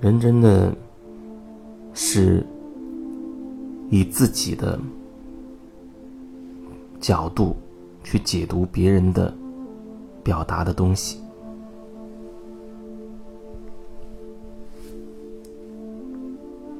[0.00, 0.74] 人真的
[1.94, 2.44] 是
[3.90, 4.78] 以自己的
[7.00, 7.56] 角度
[8.04, 9.32] 去解读别人的
[10.22, 11.18] 表达的东西。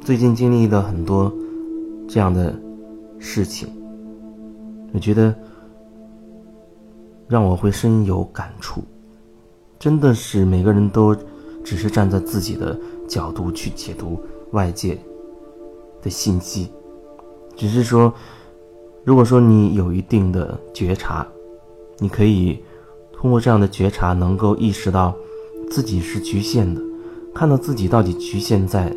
[0.00, 1.32] 最近经历了很多
[2.06, 2.54] 这样的
[3.18, 3.68] 事情，
[4.92, 5.34] 我觉得
[7.26, 8.82] 让我会深有感触。
[9.78, 11.16] 真的是每个人都
[11.64, 14.20] 只是站在自己的角度去解读
[14.52, 14.98] 外界
[16.02, 16.68] 的信息，
[17.56, 18.12] 只是说，
[19.04, 21.26] 如果说你有一定的觉察，
[21.98, 22.62] 你可以
[23.12, 25.14] 通过这样的觉察，能够意识到
[25.70, 26.80] 自己是局限的，
[27.34, 28.94] 看到自己到底局限在。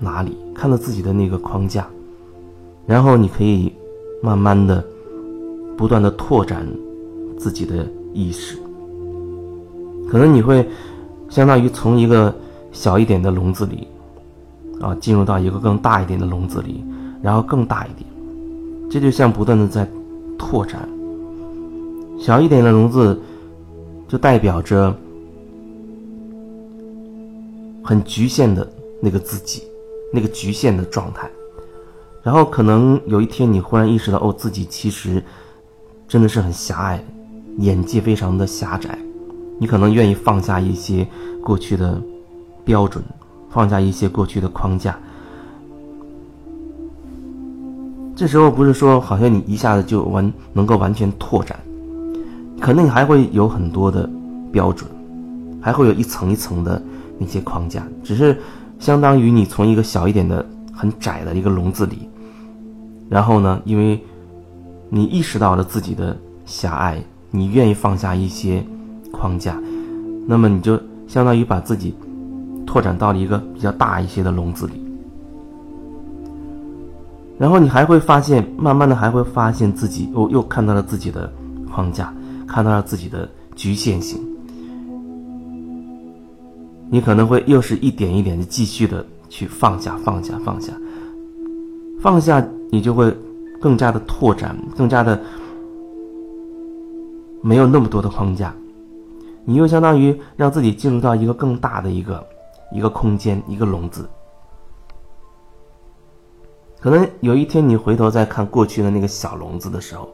[0.00, 1.88] 哪里看到自己的那个框架，
[2.84, 3.72] 然后你可以
[4.20, 4.84] 慢慢的、
[5.76, 6.66] 不断的拓展
[7.38, 8.58] 自己的意识。
[10.10, 10.68] 可能你会
[11.30, 12.34] 相当于从一个
[12.74, 13.88] 小一点的笼子里
[14.82, 16.84] 啊，进入到一个更大一点的笼子里，
[17.22, 18.06] 然后更大一点。
[18.90, 19.88] 这就像不断的在
[20.38, 20.86] 拓展。
[22.18, 23.18] 小一点的笼子
[24.06, 24.94] 就代表着
[27.82, 29.62] 很局限的那个自己。
[30.12, 31.28] 那个局限的状态，
[32.22, 35.20] 然后可能有一天你忽然意识到，哦，自己其实
[36.06, 37.04] 真的是很狭隘，
[37.58, 38.96] 眼界非常的狭窄。
[39.58, 41.04] 你可能愿意放下一些
[41.42, 42.00] 过去的
[42.64, 43.02] 标准，
[43.50, 44.96] 放下一些过去的框架。
[48.16, 51.58] 这时候不是说好像你一下子就完能够完全拓展，
[52.60, 54.08] 可能还会有很多的
[54.52, 54.90] 标准，
[55.60, 56.80] 还会有一层一层的
[57.18, 58.36] 那些框架，只是。
[58.80, 62.08] 相当于你从一个小一点的、很窄的一个笼子里，
[63.08, 63.98] 然后呢，因为
[64.90, 68.62] 你意识到了自己的狭隘，你愿意放下一些
[69.12, 69.56] 框架，
[70.26, 71.94] 那么你就相当于把自己
[72.66, 74.74] 拓展到了一个比较大一些的笼子里。
[77.36, 81.30] 然后你还会发现，慢慢的还会发现自己，哦，又看到了自己的
[81.70, 82.14] 框架，
[82.46, 84.20] 看到了自己的局限性。
[86.90, 90.72] 你可能会又是一点一点的继续的去放下，放下，放下，
[92.00, 93.12] 放下，你就会
[93.60, 95.20] 更加的拓展，更加的
[97.42, 98.54] 没有那么多的框架，
[99.44, 102.24] 你又相当于让自己进入到一个更大的一个
[102.74, 104.06] 一个空间，一个笼子。
[106.80, 110.06] 可能有一天你回头再看过去的那个小笼子的时候，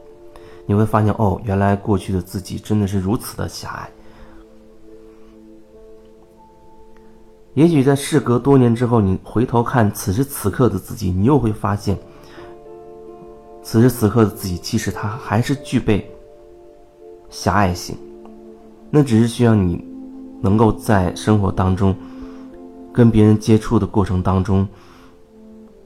[0.65, 3.89] 你会发现，哦，原来过去的自己真的是如此的狭隘。
[7.55, 11.97] 也许在事隔多年之后，你回头看此时此刻的自己，你又会发现，
[13.61, 16.09] 此时此刻的自己其实他还是具备
[17.29, 17.97] 狭隘性。
[18.89, 19.83] 那只是需要你
[20.41, 21.93] 能够在生活当中
[22.93, 24.67] 跟别人接触的过程当中，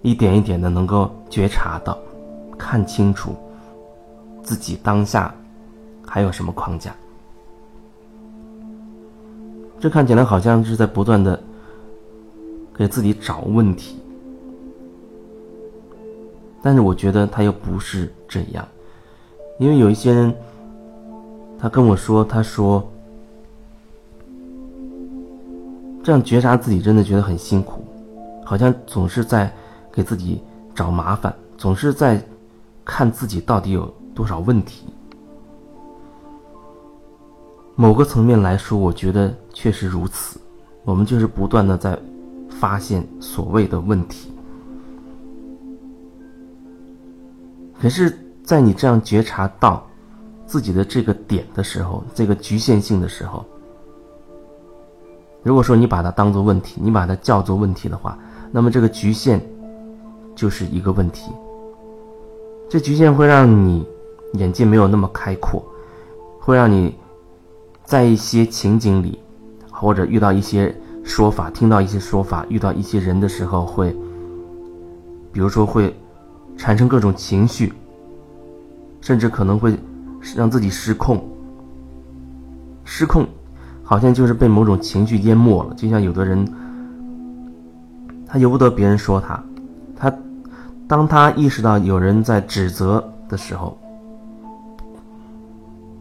[0.02, 1.98] 一点一点的能够觉察到、
[2.58, 3.36] 看清楚
[4.44, 5.34] 自己当下
[6.06, 6.96] 还有什么框架。
[9.80, 11.40] 这看起来好像是在不断的。
[12.78, 13.96] 给自己找问题，
[16.62, 18.68] 但是我觉得他又不是这样，
[19.60, 20.36] 因为有一些人，
[21.58, 22.86] 他跟我说，他说，
[26.06, 27.84] 这样觉察自己真的觉得很辛苦，
[28.46, 29.52] 好像总是在
[29.92, 30.40] 给自己
[30.76, 32.24] 找麻烦，总是在
[32.86, 34.86] 看自己到底有多少问题。
[37.76, 40.40] 某个层面来说，我觉得确实如此，
[40.84, 42.00] 我们就是不断的在。
[42.58, 44.32] 发现所谓的问题，
[47.78, 49.86] 可是，在你这样觉察到
[50.46, 53.46] 自己的这个点的时候，这个局限性的时候，
[55.46, 58.18] 如果说你把它当做问题，你把它叫做问题的话，
[58.52, 59.40] 那么这个局限
[60.36, 61.32] 就是一个问题。
[62.68, 63.88] 这局限会让你
[64.34, 65.64] 眼界没有那么开阔，
[66.40, 66.96] 会让你
[67.84, 69.20] 在一些情景里，
[69.72, 70.76] 或者遇到一些。
[71.08, 73.96] 说法，听到一些说法，遇到一些人的时候，会，
[75.32, 75.96] 比如说会
[76.58, 77.72] 产生各种情绪，
[79.02, 79.78] 甚至可能会
[80.36, 81.24] 让自己失控。
[82.86, 83.28] 失控，
[83.86, 85.74] 好像就是被某种情绪淹没了。
[85.76, 86.46] 就像有的人，
[88.28, 89.42] 他由不得别人说他，
[89.96, 90.14] 他
[90.88, 93.78] 当他意识到有人在指责的时候，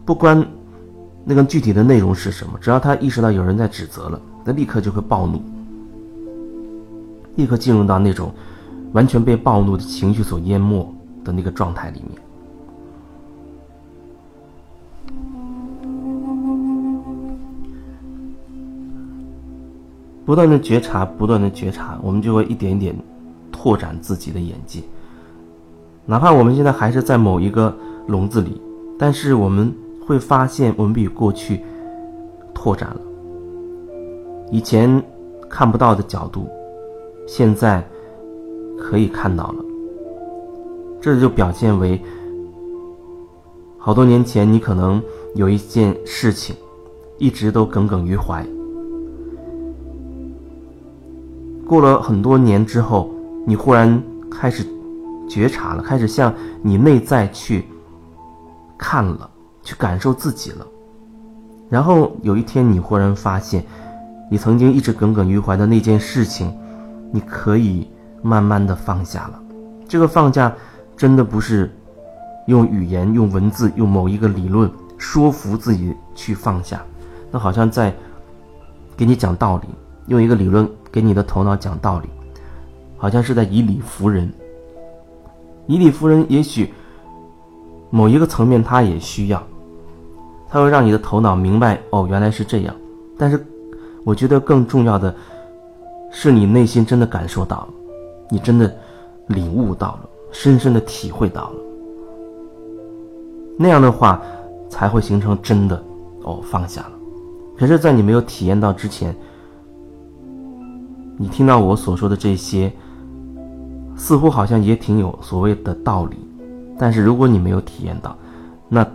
[0.04, 0.44] 不管
[1.24, 4.20] 那个具体的内容是什么，只要他意识到有人在指责了。
[4.44, 5.40] 他立刻就会暴怒，
[7.36, 8.30] 立刻进入到那种
[8.92, 10.86] 完全被暴怒的情绪所淹没
[11.24, 12.20] 的那个状态里面。
[20.24, 22.96] 不断的觉察，不断的觉察，我们就会一点一点
[23.52, 24.80] 拓展自己的眼界。
[26.06, 27.74] 哪怕我们现在还是在某一个
[28.06, 28.60] 笼子里，
[28.98, 29.74] 但是我们
[30.06, 31.62] 会发现，我们比过去
[32.54, 33.00] 拓展了。
[34.50, 35.02] 以前
[35.48, 36.48] 看不到的角度，
[37.26, 37.86] 现在
[38.78, 39.64] 可以看到了。
[41.00, 42.00] 这就表现为，
[43.78, 45.02] 好多年前你可能
[45.34, 46.56] 有一件事情，
[47.18, 48.46] 一直都耿耿于怀。
[51.66, 53.10] 过了很多年之后，
[53.46, 54.66] 你忽然开始
[55.28, 56.32] 觉察了，开始向
[56.62, 57.64] 你内在去
[58.78, 59.28] 看了，
[59.62, 60.66] 去感受自己了。
[61.70, 63.64] 然后有一天，你忽然发现，
[64.30, 66.54] 你曾经一直耿耿于怀的那件事情，
[67.10, 67.88] 你可以
[68.22, 69.40] 慢慢的放下了。
[69.88, 70.54] 这个放下，
[70.96, 71.74] 真的不是
[72.46, 76.82] 用语言、用文字、用某一个理论说服自己去放下，
[77.30, 77.92] 那好像在
[78.96, 79.68] 给你讲道理，
[80.06, 80.68] 用一个理论。
[80.92, 82.08] 给你的头脑讲道理，
[82.96, 84.32] 好像是在以理服人。
[85.66, 86.72] 以理服人，也许
[87.90, 89.42] 某一个层面他也需要，
[90.48, 92.72] 他会让你的头脑明白哦，原来是这样。
[93.18, 93.44] 但是，
[94.04, 95.12] 我觉得更重要的
[96.12, 97.68] 是你内心真的感受到了，
[98.30, 98.72] 你真的
[99.26, 101.56] 领悟到了，深深的体会到了。
[103.58, 104.22] 那样的话，
[104.68, 105.82] 才会形成真的
[106.22, 106.92] 哦放下了。
[107.58, 109.12] 可是，在你没有体验到之前。
[111.16, 112.72] 你听到我所说的这些，
[113.96, 116.16] 似乎好像也挺有所谓的道理，
[116.78, 118.16] 但是如果你没有体验到，
[118.68, 118.86] 那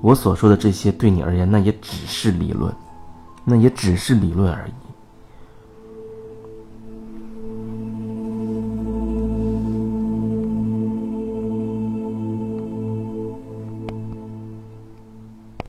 [0.00, 2.72] 我所说的这些对你而言，那也只是理论，
[3.44, 4.72] 那也只是理论而已。